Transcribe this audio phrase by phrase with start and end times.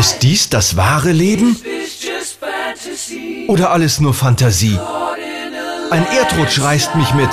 [0.00, 1.58] Ist dies das wahre Leben?
[3.48, 4.78] Oder alles nur Fantasie?
[5.90, 7.28] Ein Erdrutsch reißt mich mit.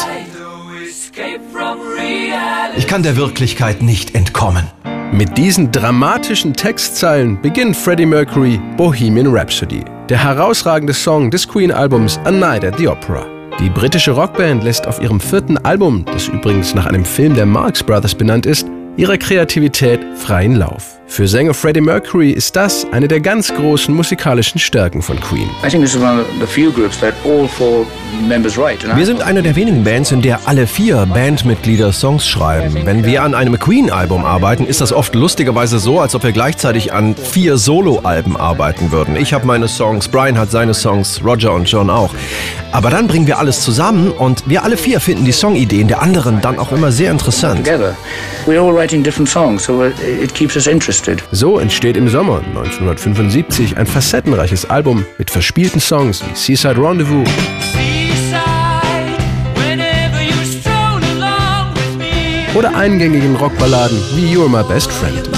[2.76, 4.68] Ich kann der Wirklichkeit nicht entkommen.
[5.14, 12.32] Mit diesen dramatischen Textzeilen beginnt Freddie Mercury Bohemian Rhapsody, der herausragende Song des Queen-Albums A
[12.32, 13.26] Night at the Opera.
[13.62, 17.82] Die britische Rockband lässt auf ihrem vierten Album, das übrigens nach einem Film der Marx
[17.82, 20.98] Brothers benannt ist, ihrer Kreativität freien Lauf.
[21.10, 25.50] Für Sänger Freddie Mercury ist das eine der ganz großen musikalischen Stärken von Queen.
[28.98, 32.76] Wir sind eine der wenigen Bands, in der alle vier Bandmitglieder Songs schreiben.
[32.84, 36.92] Wenn wir an einem Queen-Album arbeiten, ist das oft lustigerweise so, als ob wir gleichzeitig
[36.92, 39.16] an vier Solo-Alben arbeiten würden.
[39.16, 42.14] Ich habe meine Songs, Brian hat seine Songs, Roger und John auch.
[42.74, 46.42] Aber dann bringen wir alles zusammen und wir alle vier finden die Songideen der anderen
[46.42, 47.66] dann auch immer sehr interessant.
[48.88, 51.22] Writing different songs, so it keeps us interested.
[51.34, 57.28] So entsteht im Sommer 1975 ein facettenreiches Album mit verspielten Songs wie Seaside Rendezvous.
[62.56, 65.30] Oder eingängigen Rockballaden wie You're My Best Friend.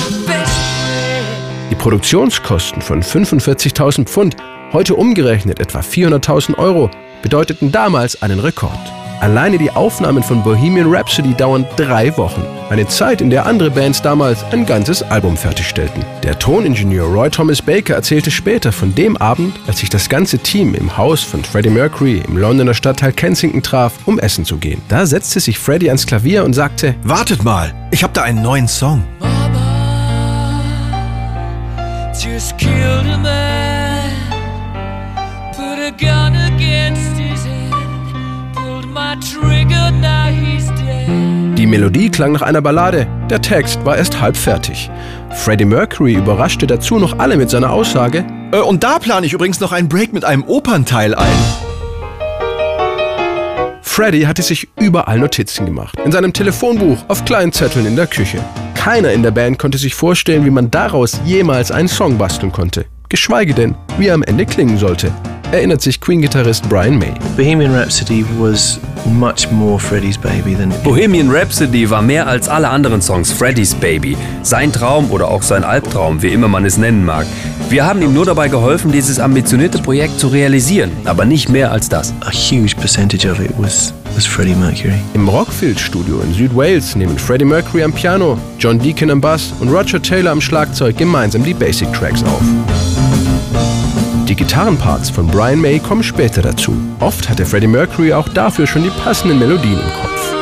[1.71, 4.35] Die Produktionskosten von 45.000 Pfund,
[4.73, 6.91] heute umgerechnet etwa 400.000 Euro,
[7.23, 8.98] bedeuteten damals einen Rekord.
[9.19, 12.41] Alleine die Aufnahmen von Bohemian Rhapsody dauern drei Wochen.
[12.69, 16.05] Eine Zeit, in der andere Bands damals ein ganzes Album fertigstellten.
[16.23, 20.73] Der Toningenieur Roy Thomas Baker erzählte später von dem Abend, als sich das ganze Team
[20.73, 24.81] im Haus von Freddie Mercury im Londoner Stadtteil Kensington traf, um essen zu gehen.
[24.87, 28.67] Da setzte sich Freddie ans Klavier und sagte: Wartet mal, ich habe da einen neuen
[28.67, 29.03] Song.
[32.21, 34.11] just killed a man,
[35.53, 36.28] put a gun
[41.59, 44.89] die Melodie klang nach einer Ballade, der Text war erst halb fertig.
[45.31, 49.59] Freddie Mercury überraschte dazu noch alle mit seiner Aussage: äh, Und da plane ich übrigens
[49.59, 51.37] noch einen Break mit einem Opernteil ein.
[53.81, 55.99] Freddie hatte sich überall Notizen gemacht.
[56.05, 58.39] In seinem Telefonbuch, auf kleinen Zetteln in der Küche.
[58.75, 62.85] Keiner in der Band konnte sich vorstellen, wie man daraus jemals einen Song basteln konnte.
[63.09, 65.11] Geschweige denn, wie er am Ende klingen sollte
[65.51, 67.13] erinnert sich Queen-Gitarrist Brian May.
[67.35, 73.01] Bohemian Rhapsody was much more Freddie's baby than Bohemian Rhapsody war mehr als alle anderen
[73.01, 74.17] Songs Freddie's Baby.
[74.43, 77.25] Sein Traum oder auch sein Albtraum, wie immer man es nennen mag.
[77.69, 81.87] Wir haben ihm nur dabei geholfen, dieses ambitionierte Projekt zu realisieren, aber nicht mehr als
[81.89, 82.13] das.
[82.21, 84.99] A huge percentage of it was was Freddie Mercury.
[85.13, 89.69] Im Rockfield Studio in Südwales nehmen Freddie Mercury am Piano, John Deacon am Bass und
[89.69, 93.08] Roger Taylor am Schlagzeug gemeinsam die Basic Tracks auf.
[94.29, 96.77] Die Gitarrenparts von Brian May kommen später dazu.
[96.99, 100.33] Oft hatte Freddie Mercury auch dafür schon die passenden Melodien im Kopf.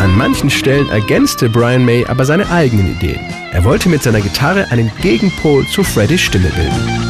[0.00, 3.18] An manchen Stellen ergänzte Brian May aber seine eigenen Ideen.
[3.50, 7.08] Er wollte mit seiner Gitarre einen Gegenpol zu Freddys Stimme bilden.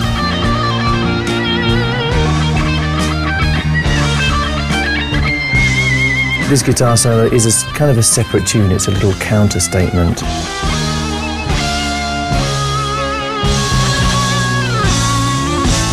[6.48, 8.74] This guitar solo is a kind of a separate tune.
[8.74, 10.24] It's a little counter statement.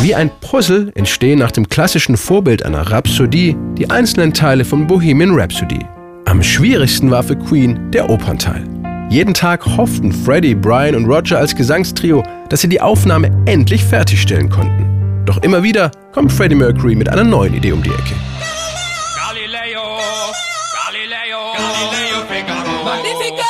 [0.05, 5.31] Wie ein Puzzle entstehen nach dem klassischen Vorbild einer Rhapsodie die einzelnen Teile von Bohemian
[5.33, 5.79] Rhapsody.
[6.25, 8.63] Am schwierigsten war für Queen der Opernteil.
[9.09, 14.47] Jeden Tag hofften Freddie, Brian und Roger als Gesangstrio, dass sie die Aufnahme endlich fertigstellen
[14.47, 15.25] konnten.
[15.25, 18.13] Doch immer wieder kommt Freddie Mercury mit einer neuen Idee um die Ecke.
[19.17, 19.81] Galileo,
[20.85, 22.83] Galileo, Galileo Figaro.
[22.83, 23.43] Magnifico!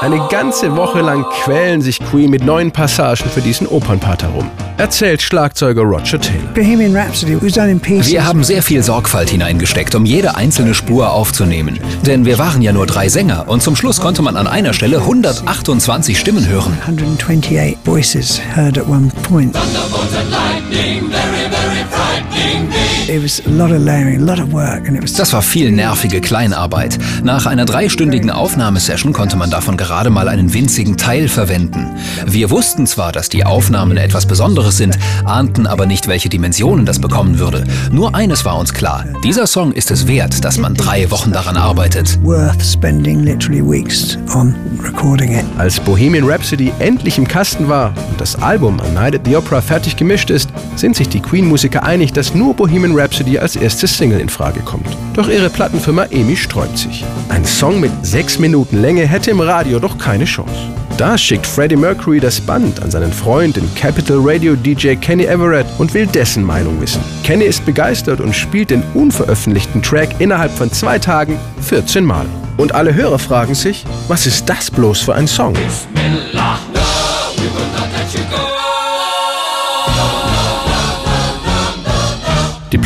[0.00, 4.50] Eine ganze Woche lang quälen sich Queen mit neuen Passagen für diesen Opernpart herum.
[4.78, 6.54] Erzählt Schlagzeuger Roger Taylor.
[6.54, 11.78] Wir haben sehr viel Sorgfalt hineingesteckt, um jede einzelne Spur aufzunehmen.
[12.06, 15.00] Denn wir waren ja nur drei Sänger und zum Schluss konnte man an einer Stelle
[15.00, 16.78] 128 Stimmen hören.
[16.86, 19.54] 128 voices heard at one point.
[25.16, 26.98] Das war viel nervige Kleinarbeit.
[27.22, 31.86] Nach einer dreistündigen Aufnahmesession konnte man davon gerade mal einen winzigen Teil verwenden.
[32.26, 36.98] Wir wussten zwar, dass die Aufnahmen etwas Besonderes sind, ahnten aber nicht, welche Dimensionen das
[36.98, 37.64] bekommen würde.
[37.90, 39.06] Nur eines war uns klar.
[39.24, 42.18] Dieser Song ist es wert, dass man drei Wochen daran arbeitet.
[45.56, 49.60] Als Bohemian Rhapsody endlich im Kasten war und das Album A Night at the Opera
[49.62, 54.20] fertig gemischt ist, sind sich die Queen-Musiker einig, dass nur Bohemian Rhapsody als erste Single
[54.20, 54.88] in Frage kommt.
[55.14, 57.04] Doch ihre Plattenfirma EMI sträubt sich.
[57.28, 60.54] Ein Song mit sechs Minuten Länge hätte im Radio doch keine Chance.
[60.98, 65.66] Da schickt Freddie Mercury das Band an seinen Freund, den Capital Radio DJ Kenny Everett,
[65.78, 67.00] und will dessen Meinung wissen.
[67.22, 72.26] Kenny ist begeistert und spielt den unveröffentlichten Track innerhalb von zwei Tagen 14 Mal.
[72.56, 75.54] Und alle Hörer fragen sich, was ist das bloß für ein Song?
[75.54, 76.77] Die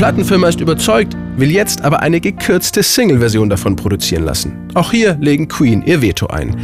[0.02, 4.68] Plattenfirma ist überzeugt, will jetzt aber eine gekürzte Single-Version davon produzieren lassen.
[4.74, 6.56] Auch hier legen Queen ihr Veto ein.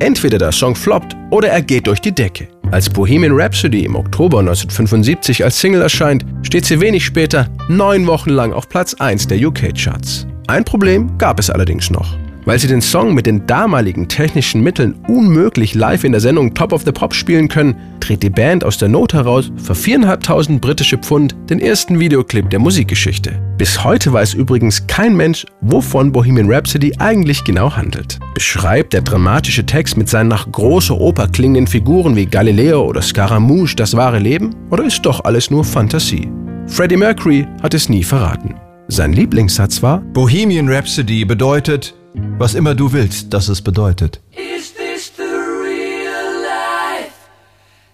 [0.00, 2.48] Entweder der Song floppt oder er geht durch die Decke.
[2.72, 8.30] Als Bohemian Rhapsody im Oktober 1975 als Single erscheint, steht sie wenig später neun Wochen
[8.30, 10.26] lang auf Platz 1 der UK-Charts.
[10.48, 12.16] Ein Problem gab es allerdings noch.
[12.44, 16.72] Weil sie den Song mit den damaligen technischen Mitteln unmöglich live in der Sendung Top
[16.72, 20.98] of the Pop spielen können, dreht die Band aus der Not heraus für 4.500 britische
[20.98, 23.40] Pfund den ersten Videoclip der Musikgeschichte.
[23.58, 28.18] Bis heute weiß übrigens kein Mensch, wovon Bohemian Rhapsody eigentlich genau handelt.
[28.34, 33.76] Beschreibt der dramatische Text mit seinen nach großer Oper klingenden Figuren wie Galileo oder Scaramouche
[33.76, 36.30] das wahre Leben oder ist doch alles nur Fantasie?
[36.66, 38.54] Freddie Mercury hat es nie verraten.
[38.88, 44.20] Sein Lieblingssatz war Bohemian Rhapsody bedeutet was immer du willst, dass es bedeutet.
[44.32, 47.28] Is this the real life?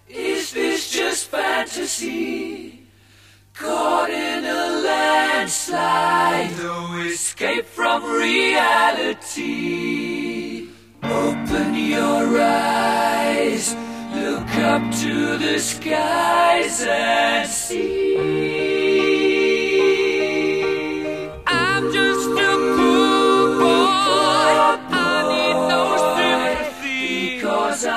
[0.09, 2.87] Is this just fantasy?
[3.55, 9.37] Caught in a landslide, no escape from reality.
[11.03, 13.75] Open your eyes,
[14.15, 18.76] look up to the skies and see.